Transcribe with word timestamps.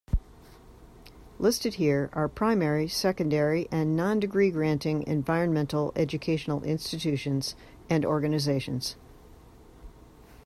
Listed 1.37 1.75
here 1.75 2.09
are 2.13 2.27
primary, 2.27 2.87
secondary, 2.87 3.67
and 3.71 3.95
non-degree 3.95 4.49
granting 4.49 5.03
environmental 5.05 5.93
education 5.95 6.51
institutions 6.63 7.53
and 7.87 8.03
organizations. 8.03 8.95